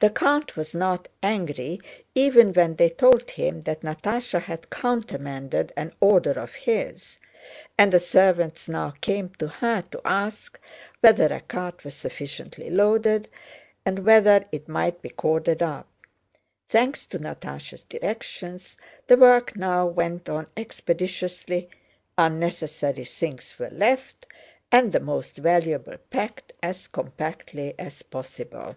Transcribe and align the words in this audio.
The 0.00 0.10
count 0.10 0.56
was 0.56 0.74
not 0.74 1.06
angry 1.22 1.80
even 2.16 2.52
when 2.54 2.74
they 2.74 2.88
told 2.88 3.30
him 3.30 3.62
that 3.62 3.82
Natásha 3.82 4.40
had 4.42 4.68
countermanded 4.68 5.72
an 5.76 5.92
order 6.00 6.32
of 6.32 6.54
his, 6.54 7.20
and 7.78 7.92
the 7.92 8.00
servants 8.00 8.68
now 8.68 8.94
came 9.00 9.28
to 9.38 9.46
her 9.46 9.82
to 9.92 10.00
ask 10.04 10.58
whether 11.02 11.26
a 11.32 11.38
cart 11.40 11.84
was 11.84 11.94
sufficiently 11.94 12.68
loaded, 12.68 13.28
and 13.86 14.00
whether 14.04 14.44
it 14.50 14.66
might 14.68 15.02
be 15.02 15.08
corded 15.08 15.62
up. 15.62 15.86
Thanks 16.68 17.06
to 17.06 17.20
Natásha's 17.20 17.84
directions 17.84 18.76
the 19.06 19.16
work 19.16 19.54
now 19.54 19.86
went 19.86 20.28
on 20.28 20.48
expeditiously, 20.56 21.70
unnecessary 22.18 23.04
things 23.04 23.54
were 23.56 23.70
left, 23.70 24.26
and 24.72 24.90
the 24.90 24.98
most 25.00 25.36
valuable 25.36 25.96
packed 26.10 26.54
as 26.60 26.88
compactly 26.88 27.74
as 27.78 28.02
possible. 28.02 28.74